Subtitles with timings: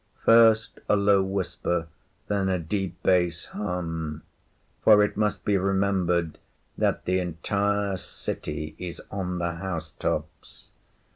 [0.25, 1.87] First a low whisper,
[2.27, 4.23] then a deep bass hum;
[4.83, 6.39] for it must be remembered
[6.75, 10.69] that the entire city is on the house tops.